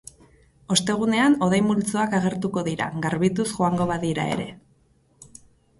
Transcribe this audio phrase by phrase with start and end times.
[0.75, 4.53] Ostegunean hodei-multzoak agertuko dira, garbituz joango badira ere.